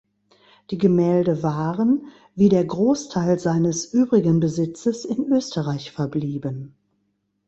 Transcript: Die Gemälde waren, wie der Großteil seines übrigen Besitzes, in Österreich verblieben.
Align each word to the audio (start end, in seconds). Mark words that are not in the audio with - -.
Die 0.71 0.79
Gemälde 0.79 1.43
waren, 1.43 2.07
wie 2.33 2.49
der 2.49 2.65
Großteil 2.65 3.37
seines 3.37 3.85
übrigen 3.93 4.39
Besitzes, 4.39 5.05
in 5.05 5.31
Österreich 5.31 5.91
verblieben. 5.91 6.73